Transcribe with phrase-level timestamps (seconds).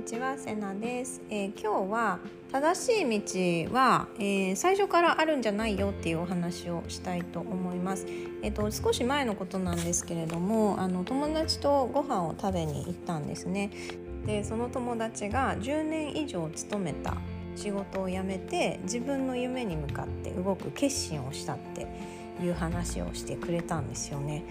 [0.00, 3.20] にちはセナです、えー、今日は正しい
[3.68, 8.06] 道は、えー、最初からあるんじゃないよっていうお話をしたいと思います。
[8.42, 13.70] えっ、ー、と少し前のことなんですけれども、あの友達とご飯を食べに行ったんですね。
[14.24, 17.18] で、その友達が10年以上勤めた
[17.54, 21.86] 仕事を辞めて自分の夢に向かって動く決心をしたって
[22.42, 24.44] いう話をしてくれたんですよね。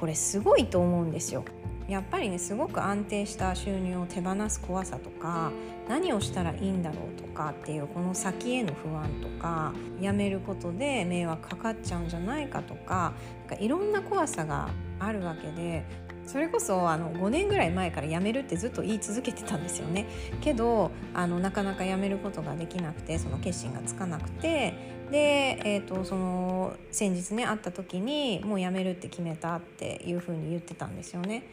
[0.00, 1.44] これすごいと思うんですよ。
[1.88, 5.52] やっぱりねすごく安定した収入を手放す怖さとか
[5.88, 13.12] 何をしたらいいんだろうとかっていうこの先への不安とかやめることで迷惑かかっちゃうんじゃないかとか
[13.48, 15.84] なんかいろんな怖さがあるわけで
[16.26, 20.06] それこそあの5年ぐらい前から辞めるってずっと言い続けてたんですよね
[20.40, 31.44] けどあのなかなか辞めることができなくてその決心がつかなくてで、えーと、その先日ね会った時にもう辞めるって決めたっていうふうに言ってたんですよね。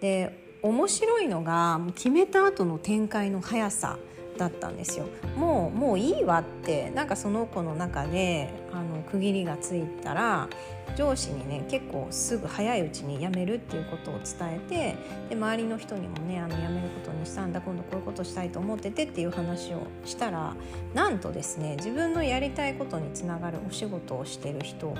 [0.00, 3.98] で面白いのが決めた後の展開の速さ
[4.38, 10.48] だったんですよもうもういいわってなんかその子の中であの区切りがついたら
[10.96, 14.96] 上司にね結構すぐ早いうちに辞めるっていうことを伝え
[15.28, 20.54] てで周りの人にもねあの辞めることにしたんだ今度こういうことしたいと思っててっていう話をしたら
[20.94, 24.94] なんとですね自分のやりたいことにつながるお仕事をしてる人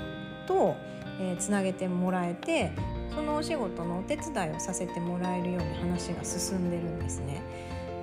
[0.46, 0.74] と、
[1.20, 2.72] えー、つなげてもらえて
[3.14, 7.42] そのお仕事のお手伝いをさせてもらえるように話が進んでるんですね。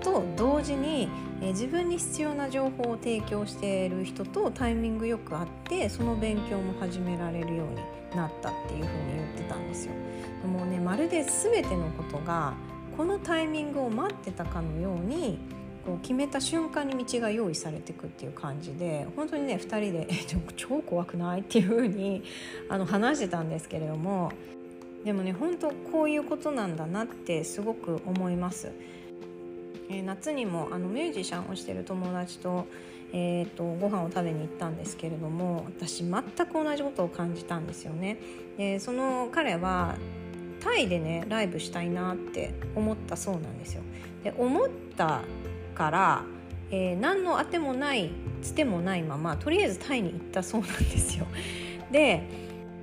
[0.02, 1.07] と同時に、
[1.41, 7.77] 自分に必要な情報を提供している人とタイミングよく会ってその勉強も始められるように
[8.16, 9.94] なったっていうふうに言ってたんですよ。
[10.47, 12.53] もうねまるで全てのことが
[12.95, 15.39] このタイミングを待ってたかのように
[15.85, 20.16] こう決めた瞬間に道が用意されていくっていう感じで本当にね2人で「え
[20.55, 22.23] 超怖くない?」っていうふうに
[22.69, 24.31] あの話してたんですけれども
[25.03, 28.72] でもね本当こういうことなんだなってすごく思います。
[29.89, 32.66] え、夏にもあのミュージシャンをしてる友達と,、
[33.13, 38.17] えーと、ご飯を食べに行ったんですけれども私全く同じことを感じたんですよね。
[38.57, 39.95] でその彼は
[40.61, 43.81] タイでねライブしたいなって思ったそうなんですよ。
[44.23, 45.22] で思った
[45.73, 46.23] から、
[46.69, 48.11] えー、何のあてもない
[48.41, 51.25] つてもないままとりあえずタイに行ったそうなんですよ。
[51.91, 52.23] で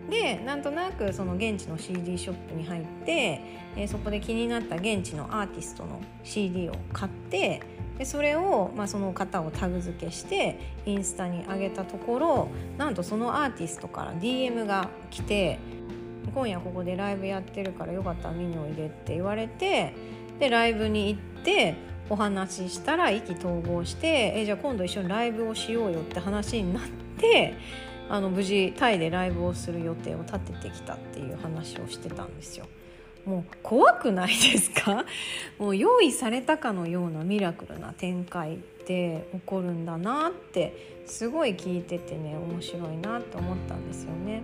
[0.09, 3.41] でなんとなくその現地の CD ショップに入って、
[3.77, 7.61] えー、そこで気になった現地のアーティストの CD を買って
[7.99, 12.49] でそれを、まあ、その方をタグ付けしてインスタに上げたところ
[12.79, 15.59] なんとそのアーティストから DM が来て
[16.35, 19.95] 「今夜ここでライブやってるからよかったら見においで」って言われて
[20.39, 21.75] でライブに行って
[22.09, 26.83] お話ししたら意気投合して「えじゃあ今度一緒にライブをしようよ」って話になっ
[27.19, 27.55] て。
[28.09, 32.67] あの無事タイでライブをする予定を立ててきたっていう話をしてたんですよ。
[33.27, 35.05] もう怖くないですか？
[35.59, 44.43] もう用意されたかのようなミラクルな展開って起こるんだなってすごい聞いててね面白いなと思ったんですよね。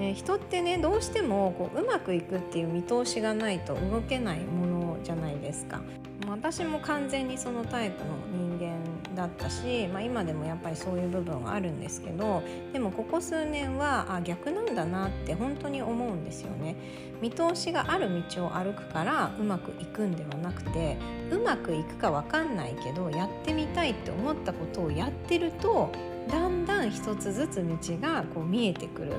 [0.00, 5.80] え人ってねどうしてもこううまくいくっていう見通しがないと動けないものじゃないですか。
[6.28, 16.76] 私も完全にそのタイプの人間だったし、まあ、今でもやっぱりそういう部分はあるんですけどでもここ数年はあ逆なんだなって本当に思うんですよね。
[17.20, 20.98] 見通しがある道を歩くからうまくいくんではなくて
[21.30, 25.92] うまくいくか分かんないけどやってみたいって思ったことをやってると
[26.28, 29.12] だんだん一つずつ道がこう見えてくる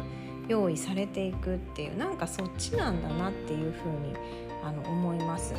[0.49, 4.13] 用意されていくっていうなんかそっちなんだなっていうふうに
[4.63, 5.53] あの思います。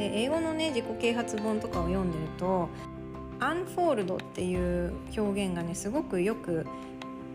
[0.00, 2.70] で英語のね自己啓発本とかを読んでると
[3.38, 6.66] unfold っていう表現がねすごくよく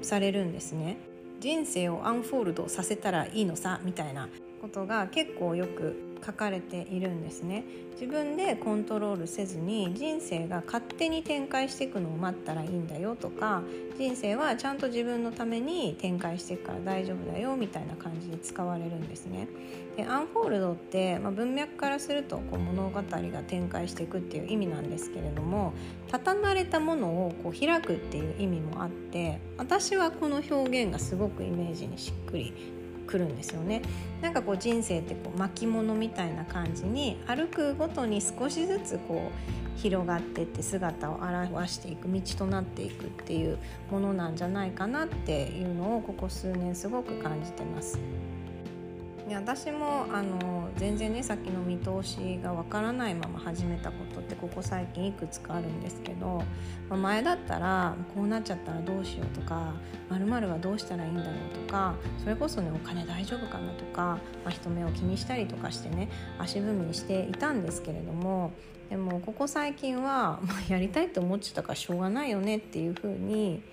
[0.01, 0.97] されるんですね。
[1.39, 4.29] 人生を unfold させたらいいのさみたいな
[4.61, 7.63] ことが結構よく書かれているんですね。
[7.93, 13.63] 自分でコントロールせずに人生が勝手に展開していくのを待ったらいいんだよとか
[13.97, 19.47] 人生はちゃんと自分のために展開していくから大丈夫だよみたいな感じで使われるんですね。
[19.95, 23.03] でアンフォールドって、まあ、文脈からするとこう物語が
[23.47, 25.73] 展開していくっていう意味なんですけれども
[26.09, 32.53] 畳まれたものをこう開くっていう意味もあって私はこの表現がすごくイメージにしっくり
[33.05, 33.81] くるんですよね
[34.21, 43.57] なんかこう人生ってこう巻物みたいな感じに歩くごとに少しずつこう広がってって姿を表していく道となっていくっていう
[43.91, 47.99] ものなんじゃないかなっていうのをここ数年すごく感じてます。
[49.27, 56.43] で私もあの全然ね先の見通しがわからないまま始めたことってここ最近いくつかあるんですけど、
[56.89, 59.73] まあ、前だったらこうなっちゃったらどうしようとか
[60.09, 68.51] まるはどうしたらいいんだろうとかそれこそねお金大丈夫かなとか、まあ、人目を気にしたりとかしてね足踏みにしていたんですけれども
[68.91, 73.63] でもここ最近は、まあ、やりたいと思ってたからしょうがないよねっていうふうに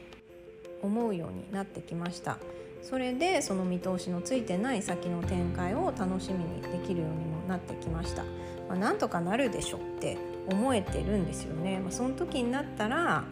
[0.81, 2.39] 思うようになってきました。
[2.83, 8.25] それでその見通しのついてない先の展開を楽しみにできるようにもなってきました、
[8.69, 10.19] まあ、なんとかなるでしょって
[10.51, 13.25] 思えてるんですよね、まあ、その時になったら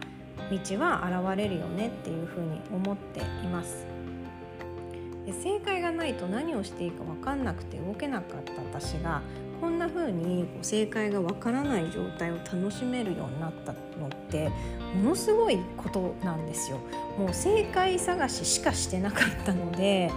[0.49, 3.85] 道は現れるよねっていうふうに思っています。
[5.25, 9.21] で正解がないと何をしていいか分かんなくて動けなかった私が
[9.61, 14.49] こんな風に正解がわからない状態を楽しめるようになったのって
[14.95, 16.77] ものすごいことなんですよ。
[17.17, 20.11] もう正解探ししかしてなかったので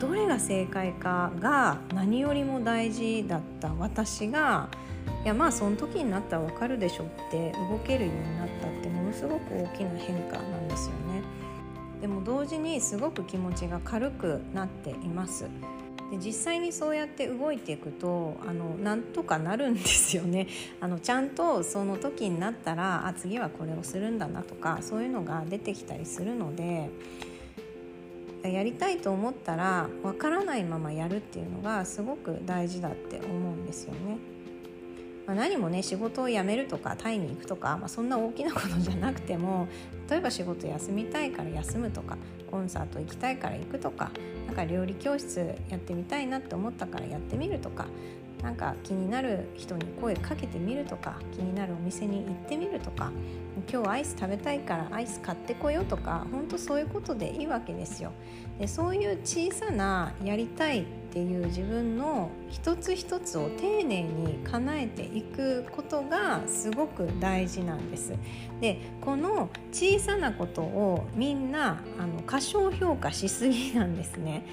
[0.00, 4.70] どれが正解かが何よりも大事だった私が
[5.24, 11.22] いやまあその時になったらわかるでしょって動けるようになったってものすごく大きな変化なんですよね。
[12.00, 15.46] でも同時にすごく気持ちが軽くなっています。
[16.10, 20.46] で実際にそうやって動いていくとあのなんとかなるんですよね
[20.80, 26.90] あのちゃんとその時になったらあ次はこれをするんだなとかそういうのが出てきたりするので
[28.44, 34.18] やりたいと思ったらわからないままやるっていうのがすごく大事だって思うんですよね。
[35.26, 39.66] まあ、何もね仕事を辞めるとかタイに行くとか、まあ、そんな大きなことじゃなくても
[40.08, 42.16] 例えば仕事休みたいから休むとか
[42.50, 44.10] コンサート行きたいから行くとか
[44.46, 47.86] なんか料理教室やってみたいなって思ったからやってみるとか
[48.46, 53.10] なんか気になる人に声かけてみるとか気になるお店に行ってみるとか
[53.68, 58.12] 今日アイス食べたいからアイス買ってこようとか本当そういうことでいいわけですよ。
[58.60, 68.12] でそういう小さなやりたいっていう自分の一つ一つを丁寧に叶えていくことがすごく大事なんです。
[68.60, 74.44] でこの小さなことをみんなあの過小評価しすぎなんですね。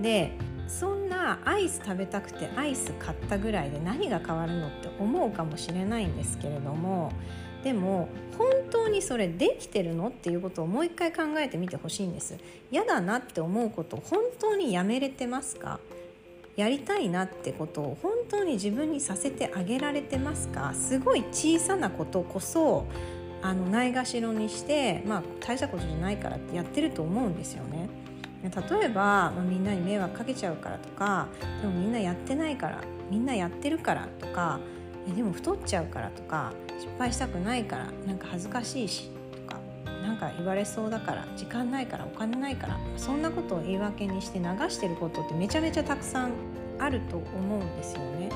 [0.00, 0.32] で
[0.68, 7.12] そんなアイス食べたくてアイス買ったぐらいで何が変わるのって思うかもしれないんですけれども
[7.62, 8.08] でも
[8.38, 12.36] 本当にそれできてるのっていうことをもう一回考えてみてほしいんです。
[12.72, 15.78] 嫌だなって思うこと本当にやめれてますか？
[16.56, 20.74] やりたいなってことを本当に自分にさせてあげられてますか？
[20.74, 22.86] すごい小さなことこそ
[23.42, 27.88] あのないがしろにしてまあ大したことじゃないからってやってると思うんですよね。
[28.42, 31.28] 例えば、ま、みんなに迷惑かけちゃうからとか
[31.60, 32.80] でもみんなやってないから
[33.10, 34.58] みんなやってるからとか
[35.14, 46.32] でも太っちゃうからとか失敗したくないからなんか恥ずかしいしとかなんか言われそうだから時間ないからお金ないからそんなことを言い訳にして流してることってめちゃめちゃたくさん
[46.78, 48.30] あると思うんですよね。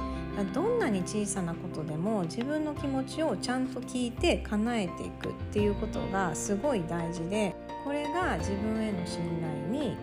[0.45, 7.55] どんなに小さなことでも自分の気持ちをちゃんと聞いて叶えていくっていうことがすごい大事で
[7.85, 9.97] これが自分への信頼に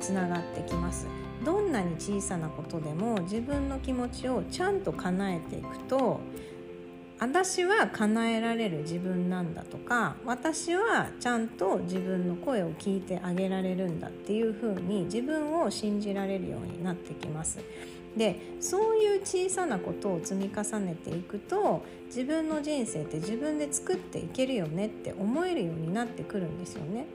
[0.00, 1.06] つながってきます
[1.44, 6.20] どんなに小さなことでも自分の気持ちをちゃんと叶えていくと
[7.18, 17.60] 私は叶えられる自分なんだとか私はちゃんと自分の声を聞いてあげられるんだっていうふうに自分を信じられるようになってきます。
[18.16, 27.06] でそういう小さなことを積み重ねていくと自分の人生って自分で作っていけるよねって思えるようになってくるんですよね。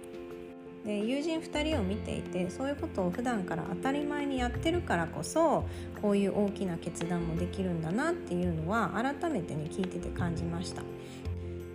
[0.86, 5.66] で友人2人を見ていてそういうことを普段から当たり前にやってるからこそ
[6.02, 10.82] こういう大きな決断もできるんだなっていうのは改めてね聞いてて感じました。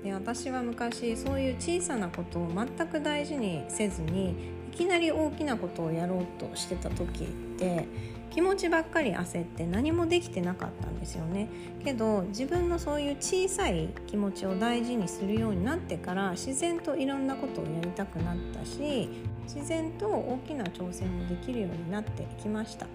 [0.02, 4.35] で私は昔そういう小さなことを全く大事にせずに
[4.73, 7.26] いきなり大きなことをやろうとしてた時っ
[7.59, 7.87] て
[8.30, 11.49] 気持ちばっかり焦って何もできてなかったんですよね。
[11.85, 19.09] けど自分のそういう小さい気持ちを大事にするようになってから自然といろんなことをやりたくなったし
[19.45, 22.87] 自然と大きな挑戦もできるようになってきました。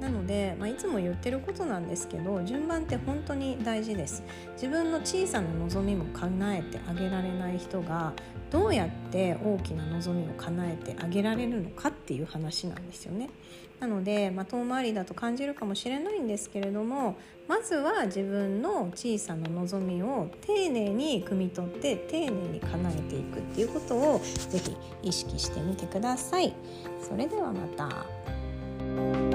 [0.00, 4.22] なので、まあ、いつも言ってることなんですけど順番って本当に大事です
[4.54, 8.14] 自分の小さな望みも叶えてあげられない人が
[8.50, 13.28] どうやって大きな望みを叶えてあげられるのかっていう話なんですよね
[13.78, 17.16] なので、まあ、遠回りだと感じるかもしれないんですけれども
[17.48, 26.54] まずは自分の小さな望みを丁寧に汲み取って丁寧に叶えていくっていうことを是非意識してみてください。
[27.02, 29.29] それではまた。